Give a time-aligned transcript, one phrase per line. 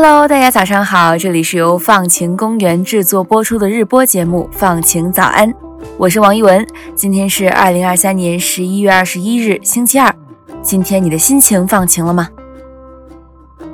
[0.00, 5.52] Hello，大家早上好，这里是由放晴公园制作播出的日播节目《放晴早安》，
[5.96, 6.64] 我是王一文。
[6.94, 10.14] 今天是二零二三年十一月二十一日，星期二。
[10.62, 12.28] 今天你的心情放晴了吗？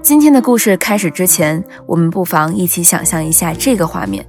[0.00, 4.24] 今天的故事开始之前，我们不妨一起想象一下这个画面：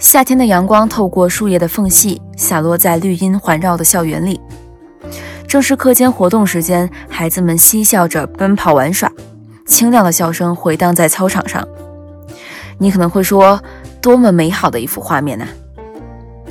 [0.00, 4.40] 夏天的阳光透过树叶的缝隙，洒落在绿荫环绕的校园里。
[5.46, 9.08] 正是课间活动时间，孩子们嬉笑着奔跑玩耍。
[9.66, 11.66] 清亮的笑声回荡在操场上，
[12.78, 13.62] 你可能会说，
[14.00, 15.46] 多么美好的一幅画面呐！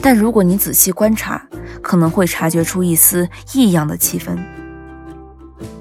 [0.02, 1.44] 但如果你仔细观察，
[1.82, 4.38] 可能会察觉出一丝异样的气氛。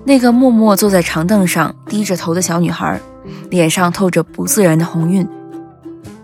[0.05, 3.01] 那个默默坐在长凳上、低着头的小女孩，
[3.49, 5.27] 脸上透着不自然的红晕。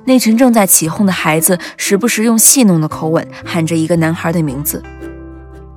[0.05, 4.83] 那群正在起哄的孩子，时不时用戏弄的口吻喊着一个男孩的名字。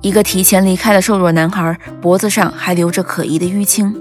[0.02, 3.94] 一个提前离开的瘦弱男孩，脖子上还留着可疑的淤青。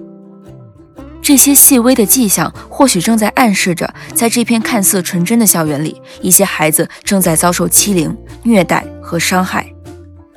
[1.22, 9.72] 这些细微的迹象，或许正在暗示着，在这片看似纯真的校园里，一些孩子正在遭受欺凌、虐待和伤害，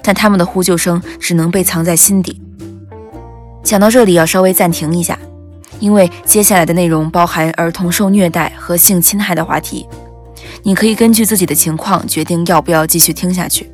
[0.03, 2.43] 但他们的呼救声只能被藏在心底。
[3.63, 5.19] 讲到这里，要稍微暂停一下，
[5.79, 9.87] 因为接下来的内容包含儿童受虐待和性侵害的话题，
[10.63, 13.71] 你可以根据自己的情况决定要不要继续听下去。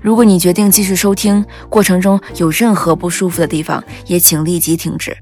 [0.00, 5.16] 如果你决定继续收听，过程中有任何不舒服的地方，也请立即停止。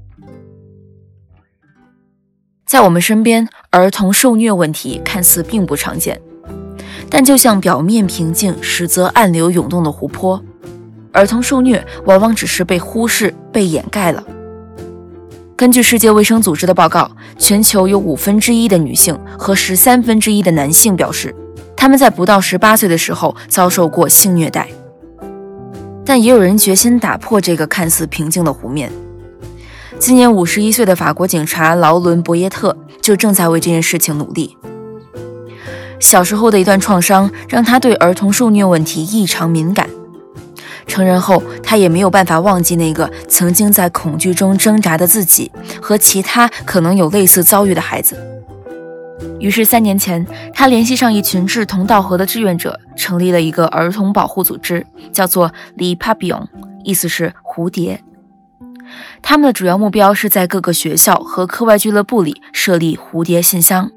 [2.67, 6.19] 在我们身边，儿童受虐问题看似并不常见，
[7.09, 10.43] 但就像表面平静，实则暗流涌动的湖泊，
[11.13, 14.21] 儿童受虐往往只是被忽视、被掩盖了。
[15.55, 21.33] 根据世界卫生组织的报告，全球有五分之一的女性和十三分之一的男性表示，
[21.73, 24.67] 他们在不到十八岁的时候遭受过性虐待。
[26.05, 28.91] 但也有人决心打破这个看似平静的湖面。
[29.99, 34.55] 今年五十一岁的法国警察劳伦·博耶特就正在为这件事情努力。
[35.99, 39.89] 小时候的一段创伤让他对儿童受虐问题异常敏感。
[40.85, 48.15] 成人后，他也没有办法忘记那个曾经在恐惧中挣扎的自己和其他可能有类似遭遇的孩子。
[49.39, 56.47] 于是，三年前，他联系上一群志同道合的志愿者，成立了一个儿童保护组织，叫做 “Le Papillon”，
[56.83, 58.01] 意思是蝴蝶。
[59.21, 63.91] 他们的主要目标是在各个学校和课外俱乐部里设立蝴蝶信箱，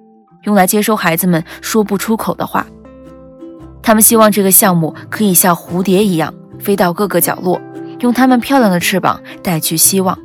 [0.45, 2.67] 用来接收孩子们说不出口的话。
[3.83, 7.61] 他们希望这个项目可以像蝴蝶一样飞到各个角落，
[8.01, 10.19] 用它们漂亮的翅膀带去希望。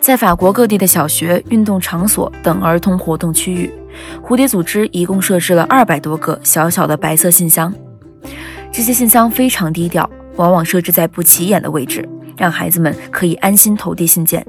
[0.00, 3.70] 在法国各地的小学、运动场所等儿童活动区域，
[4.22, 7.72] 蝴蝶组织一共设置了二百多个小小的白色信箱。
[8.72, 10.08] 这些信箱非常低调，
[10.40, 12.08] 往往设置在不起眼的位置。
[12.36, 14.42] 让孩子们可以安心投递信件，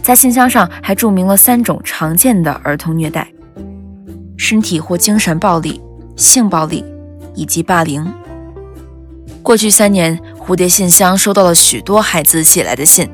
[0.00, 3.26] 在信箱上还注明了三种常见的儿童虐待：
[4.36, 5.80] 身体或精神暴力、
[6.14, 6.84] 性暴力
[7.34, 8.06] 以及霸凌。
[9.42, 13.10] 过去三年，蝴蝶信箱收到了许多孩子写来的信，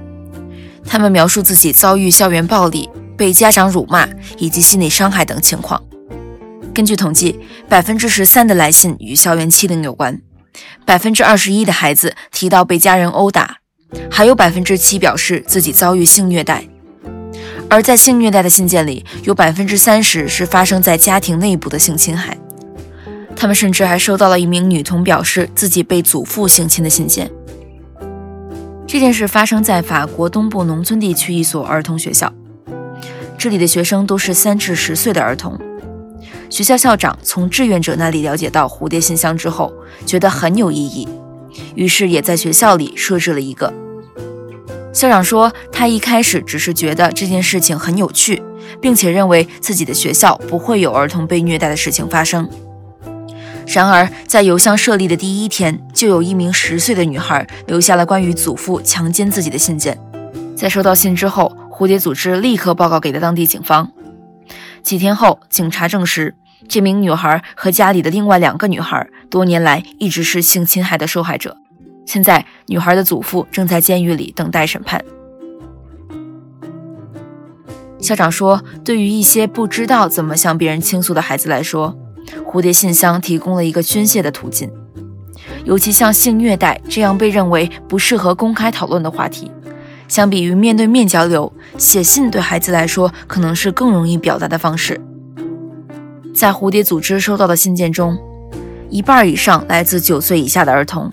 [0.86, 5.82] 他们描述自己遭遇校园暴力、被家长辱骂以及心理伤害等情况。
[6.74, 10.20] 根据统计，百分之十三的来信与校园欺凌有关。
[10.84, 13.58] 百分之二十一的孩子提到被家人殴打，
[14.10, 16.64] 还有百分之七表示自己遭遇性虐待。
[17.70, 22.36] 而在性虐待的信件里，有百分之三十是发生在家庭内部的性侵害。
[23.34, 27.28] 他们甚至还收到了一名女童表示自己被祖父性侵的信件。
[28.86, 32.32] 这件事发生在法国东部农村地区一所儿童学校，
[33.36, 35.58] 这里的学生都是三至十岁的儿童。
[36.54, 39.74] 学校校长从志愿者那里了解到蝴蝶信箱之后，
[40.06, 41.08] 觉得很有意义，
[41.74, 43.74] 于是也在学校里设置了一个。
[44.92, 48.40] 校长说，他一开始只是觉得这件事情很有趣，
[48.80, 52.48] 并且认为自己的学校不会有儿童被虐待的事情发生。
[53.66, 59.98] 然而，在邮箱设立的第一天，就有一名十岁的女孩留下了关于祖父强奸自己的信件。
[60.54, 63.90] 在收到信之后，蝴蝶组织立刻报告给了当地警方。
[64.84, 66.36] 几天后，警察证实。
[66.68, 71.56] 这名女孩和家里的另外两个女孩多年来一直是性侵害的受害者。
[72.06, 75.02] 现在，女孩的祖父正在监狱里等待审判。
[77.98, 81.96] 校长说：“对于一些不知道怎么向别人倾诉的孩子来说，
[82.46, 84.70] 蝴蝶信箱提供了一个宣泄的途径。
[85.64, 89.50] 尤其像性虐待这样被认为不适合公开讨论的话题，
[90.06, 95.00] 相比于面对面交流，写信对孩子来说可能是更容易表达的方式。”
[96.34, 98.18] 在蝴蝶组织收到的信件中，
[98.90, 101.10] 一半以上来自九岁以下的儿童。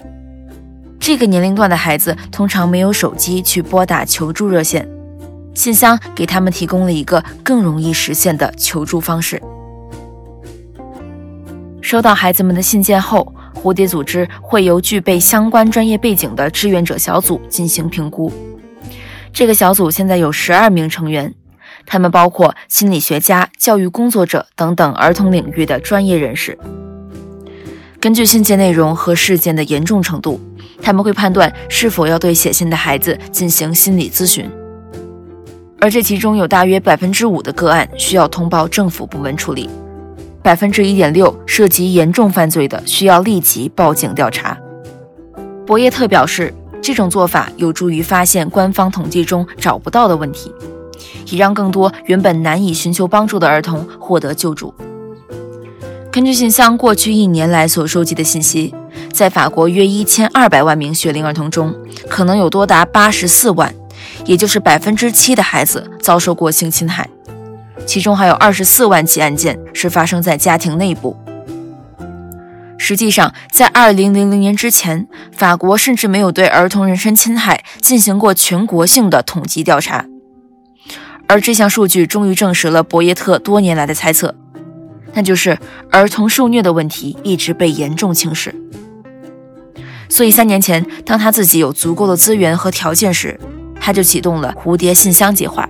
[1.00, 4.88] 这个年龄段的孩子通常没有手机去拨打求助热线，
[5.54, 9.42] 信箱给他们提供了一个更容易实现的求助方式。
[11.82, 18.32] 收到孩子们的信件后，蝴蝶组织会由具备相关专业背景的志愿者小组进行评估。
[19.32, 21.34] 这个小组现在有十二名成员，
[21.86, 26.58] 他们包括心理学家、教育工作者等等儿童领域的专业人士。
[28.00, 30.40] 根据信件内容和事件的严重程度，
[30.82, 34.50] 他们会判断是否要对写信的孩子进行心理咨询。
[35.80, 39.70] 而这其中有大约百分之五的个案需要通报政府部门处理，
[40.42, 44.58] 百分之一点六涉及严重犯罪的需要立即报警调查。
[45.66, 46.54] 博耶特表示。
[46.84, 50.52] 这种做法有助于发现官方统计中找不到的问题，
[51.28, 54.74] 以让更多原本难以寻求帮助的儿童获得救助。
[56.12, 58.76] 根据信箱过去一年来所收集的信息，
[59.14, 61.74] 在法国约一千二百万名学龄儿童中，
[62.10, 63.74] 可能有多达八十四万，
[64.26, 67.10] 也就是百分之七的孩子遭受过性侵害，
[67.86, 71.16] 其中还有二十四万起案件是发生在家庭内部。
[72.78, 80.06] 实际上，在二零零零年之前，法国甚至没有对儿童人身侵害进行过全国性的统计调查。
[81.32, 84.36] 而这项数据终于证实了博耶特多年来的猜测，
[85.14, 85.58] 那就是
[85.90, 88.54] 儿童受虐的问题一直被严重轻视。
[90.10, 93.40] 所以，三年前，当他自己有足够的资源和条件时，
[93.80, 95.70] 他就启动了蝴蝶信箱计划。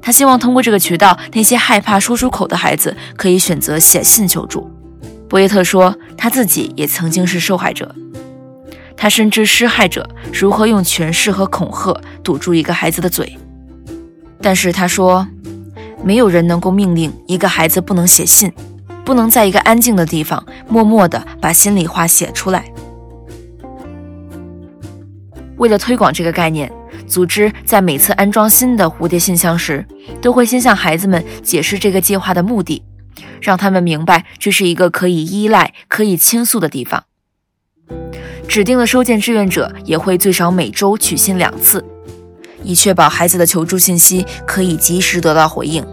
[0.00, 4.70] 他希望通过这个渠道，那些害怕说出口的孩子可以选择写信求助。
[5.28, 7.92] 博耶特说，他自己也曾经是受害者。
[8.96, 13.36] 他深知施害者如何用权势和恐吓堵住一个孩子的嘴，
[14.42, 15.26] 但是他说，
[16.02, 18.52] 没有人能够命令一个孩子不能写信，
[19.04, 22.64] 不能在一个安静的地方默默地把心里话写出来。
[25.56, 26.72] 为了推广这个概念，
[27.06, 29.84] 组织在每次安装新的蝴蝶信箱时，
[30.22, 32.82] 都会先向孩子们解释这个计划的目的。
[33.42, 37.04] 让他们明白这是一个可以依赖、可以倾诉的地方。
[38.46, 41.84] 指定的收件志愿者也会最少每周取信两次，
[42.62, 45.84] 以确保孩子的求助信息可以及时得到回应。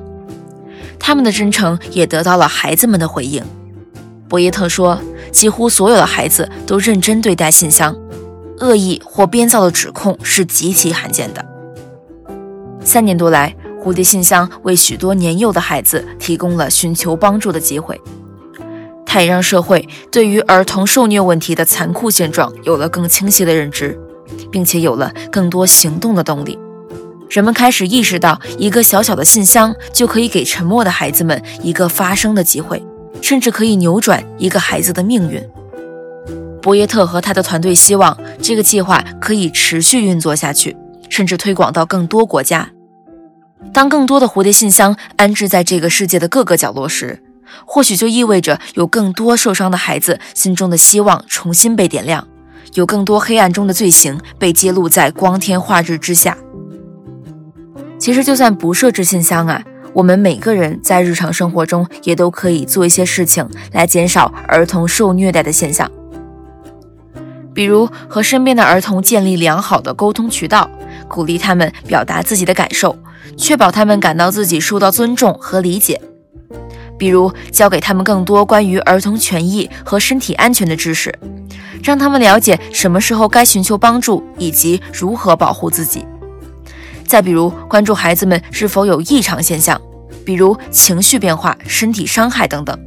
[1.00, 3.44] 他们的真诚也得到了孩子们的回应。
[4.28, 5.00] 博耶特说，
[5.32, 7.96] 几乎所有的孩子都认真对待信箱，
[8.60, 11.46] 恶意或编造的指控是极其罕见的。
[12.84, 13.56] 三年多来。
[13.80, 18.02] 蝴蝶信箱为许多年幼的孩子提供了寻求帮助的机会，
[19.06, 23.98] 它也让社会对于儿童受虐问题的残酷现状有了更清晰的认知，
[24.52, 26.58] 并且有了更多行动的动力。
[27.30, 32.82] 人们开始意识到，一个小小的信箱就可以给沉默的孩子们一个发声的机会，
[33.22, 35.44] 甚至可以扭转一个孩子的命运。
[36.62, 40.76] 博耶特和他的团队希望这个计划可以持续运作下去，
[41.10, 42.70] 甚至推广到更多国家。
[43.74, 47.22] 当更多的蝴蝶信箱安置在这个世界的各个角落时，
[47.66, 52.28] 或许就意味着有更多受伤的孩子心中的希望重新被点亮，
[52.74, 56.38] 有更多黑暗中的罪行被揭露在光天化日之下。
[58.00, 59.64] 其实，就算不设置信箱啊，
[59.94, 65.90] 我们每个人在日常生活中也都可以做一些事情来减少儿童受虐待的现象，
[67.54, 70.70] 比如和身边的儿童建立良好的沟通渠道，
[71.08, 72.98] 鼓励他们表达自己的感受。
[73.36, 76.00] 确保他们感到自己受到尊重和理解，
[76.98, 81.14] 比如教给他们更多关于儿童权益和身体安全的知识，
[81.84, 86.06] 让他们了解什么时候该寻求帮助以及如何保护自己。
[87.06, 89.80] 再比如关注孩子们是否有异常现象，
[90.26, 92.78] 比如情绪变化、身体伤害等等，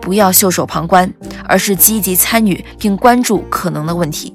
[0.00, 1.12] 不要袖手旁观，
[1.44, 4.34] 而是积极参与并关注可能的问题。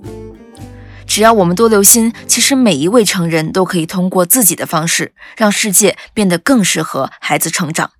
[1.08, 7.92] 只要我们多留心，其实每一位成人都可以通过自己的方式，让世界变得更适合孩子成长。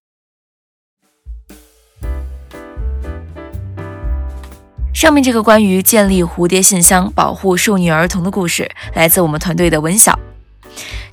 [4.98, 10.18] 上面这个关于建立蝴蝶信箱、保护受虐儿童的故事，来自我们团队的文晓。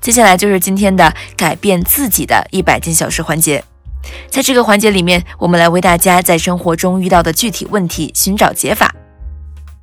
[0.00, 3.62] 接下来就是今天的改变自己的一百件小事环节，
[4.30, 8.94] 在这个环节里面，我们来为大家在生活中遇到的具体问题寻找解法。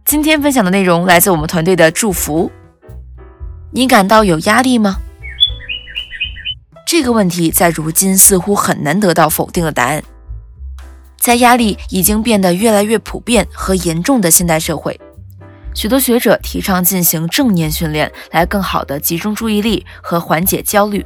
[0.04, 2.52] 今天分享的内容来自我们团队的祝福。
[3.72, 4.96] 你感到有压力吗？
[6.88, 10.02] 这个问题在如今似乎很难得到否定的答案。
[11.22, 15.00] 在压力已经变得越来越普遍和严重的现代社会，
[15.76, 21.06] 许多学者提倡进行正念训练，来更好的集中注意力和缓解焦虑。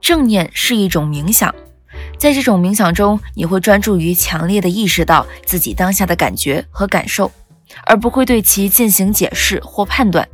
[0.00, 1.54] 正念是一种冥想，
[2.18, 7.30] 在这种冥想中，你会专注于强烈的意识到自己当下的感觉和感受。
[7.84, 10.28] 而不会对其进行解释或判断，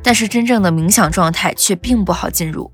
[0.00, 2.70] 但是真正的冥想状态却并不好进入。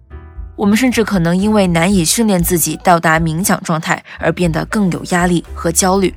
[0.62, 6.14] 我们甚至可能因为难以训练自己到达冥想状态而变得更有压力和焦虑。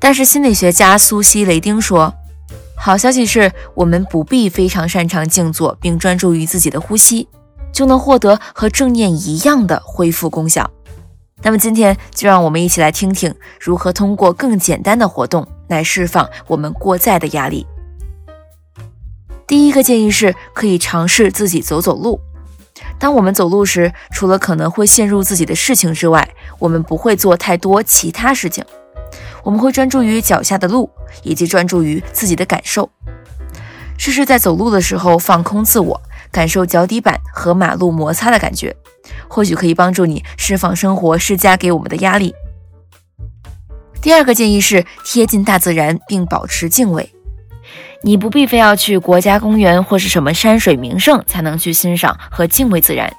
[0.00, 2.12] 但是心理学家苏西·雷丁说，
[2.76, 7.28] 好消息是我们不必非常擅长静坐并专注于自己的呼吸，
[7.72, 10.68] 就能获得和正念一样的恢复功效。
[11.44, 17.64] 那么今天就让我们一起来听听如何通过更简单的活动来释放我们过载的压力。
[19.46, 22.20] 第一个建议是可以尝试自己走走路。
[22.98, 28.64] 当我们走路时，除了可能会陷入自己的事情之外，我们不会做太多其他事情。
[29.42, 30.90] 我们会专注于脚下的路，
[31.22, 32.90] 以及专注于自己的感受。
[33.98, 38.74] 试试在走路的时候放空自我，感受脚底板和马路摩擦的感觉，
[39.28, 42.34] 或许可以帮助你释放生活施加给我们的压力。
[44.02, 47.15] 第二个建议是贴近大自然并保持敬畏。
[48.06, 53.12] 你不必非要去国家公园或是什么山水名胜才能去欣赏和敬畏自然。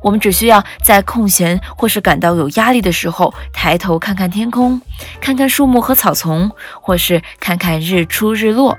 [0.00, 4.80] 我们只需要在空闲或是感到有压力的时候，抬头看看天空，
[5.20, 6.50] 看看树木和草丛，
[6.80, 8.78] 或是看看日出日落，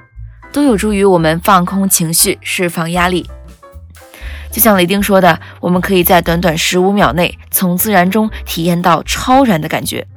[0.51, 3.29] 都有助于我们放空情绪、释放压力。
[4.49, 10.07] 就像雷丁说的，我们可以在短短十五秒内从自然中体验到超然的感觉，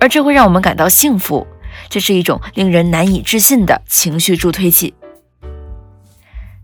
[0.00, 1.44] 而这会让我们感到幸福。
[1.90, 4.94] 这是一种令人难以置信的情绪助推器。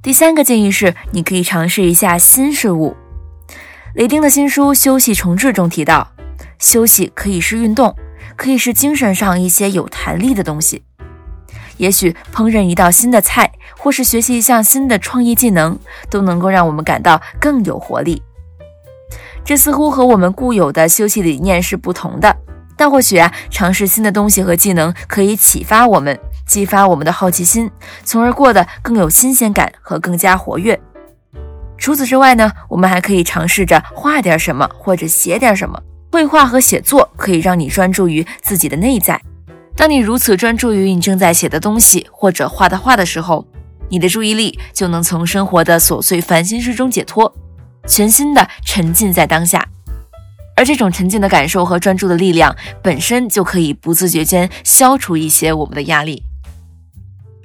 [0.00, 2.96] 第三个建议是，你可以尝试一下新事物。
[3.96, 6.12] 雷丁的新书《休息重置》中提到，
[6.60, 7.94] 休息可以是运动，
[8.36, 10.84] 可以是精神上一些有弹力的东西。
[11.78, 15.76] 也许烹饪一道新的菜，或是学习一项新的创意技能，
[16.08, 18.22] 都能够让我们感到更有活力。
[19.44, 22.36] 这似乎和我们固有的休息理念是不同的，
[22.76, 27.70] 但或许啊，尝试新的东西和技能可以启发我们，激发我们的好奇心，
[28.04, 30.78] 从而过得更有新鲜感和更加活跃。
[31.78, 35.80] 除此之外呢，我们还可以尝试着画点什么或者写点什么。
[36.12, 39.20] 绘画和写作可以让你专注于自己的内在。
[39.76, 43.46] 当你如此专注于你正在写的东西或者画的画的时候，
[43.90, 47.34] 你的注意力就能从生活的琐碎烦心事中解脱，
[47.86, 49.68] 全心的沉浸在当下。
[50.56, 56.22] 而这种沉浸的感受和专注的力量本身就可以不自觉间消除一些我们的压力。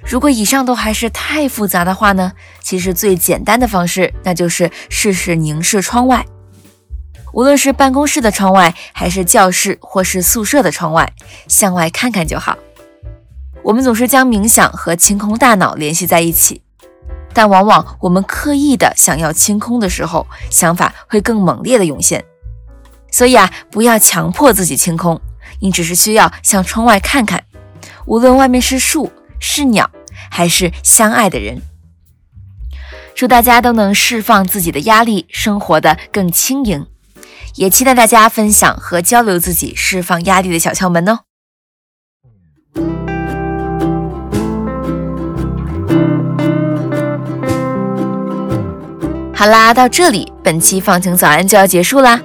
[0.04, 2.32] 如果以上都还是太复杂的话呢？
[2.60, 6.26] 其实最简单的方式，那就是试试凝视窗外。
[7.32, 11.12] 无论是办公室的窗外，还是教室或是宿舍的窗外，
[11.46, 12.58] 向外看看就好。
[13.62, 16.62] 我们总是将冥想和清空大脑联系在一起，
[17.32, 22.24] 但往往我们刻意的想要清空的时候，想法会更猛烈的涌现。
[23.12, 25.20] 所以啊，不要强迫自己清空，
[25.60, 27.44] 你只是需要向窗外看看，
[28.06, 29.12] 无论外面是树。
[29.44, 29.90] 是鸟，
[30.30, 31.62] 还是相爱的人？
[33.12, 36.86] 祝大家都能释放自己的压力，生活的更轻盈。
[37.56, 41.18] 也期待大家分享和交流自己释放压力的小窍门哦。
[49.34, 52.22] 好啦，到这里，本期放晴早安就要结束啦。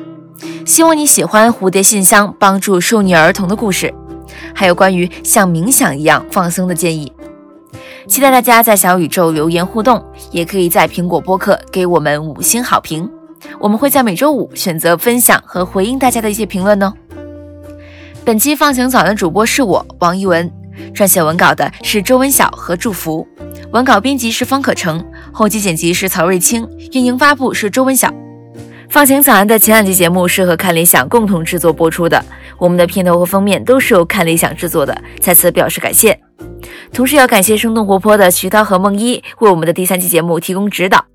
[0.67, 3.93] 希望你喜欢蝴蝶信箱帮助受虐儿童的故事。
[4.53, 7.09] 还有关于像冥想一样放松的建议，
[8.05, 13.09] 期待大家在小宇宙留言互动，也可以在苹果播客给我们五星好评，
[13.61, 16.93] 我们会在每周五选择分享和回应大家的一些评论哦。
[18.25, 20.51] 本期放晴早的主播是我王一文，
[20.93, 23.25] 撰写文稿的是周文晓和祝福，
[23.71, 28.13] 文稿编辑是方可成，后期剪辑是曹瑞清，运营发布是周文晓。
[28.89, 32.23] 放晴早安的前两期节目是和看理想共同制作播出的，
[32.57, 36.19] 我们的片头和封面都是由看理想制作的，在此表示感谢。
[36.91, 41.05] 同时要感谢生动活泼的徐涛和梦一为我们的第三期节目提供指导。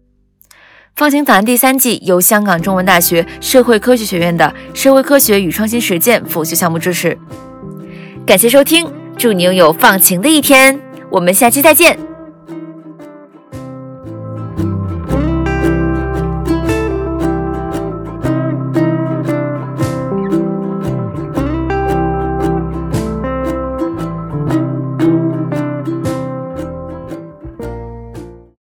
[0.94, 7.18] 放晴早安第三季由香港中文大学社会科学学院的社会科学与创新实践辅修项目支持。
[8.26, 8.86] 感谢收听，
[9.16, 10.78] 祝你拥有放晴的一天，
[11.10, 12.11] 我们下期再见。